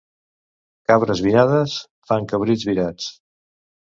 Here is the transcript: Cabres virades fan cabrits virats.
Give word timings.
Cabres 0.91 1.21
virades 1.27 1.75
fan 2.13 2.27
cabrits 2.33 2.67
virats. 2.71 3.13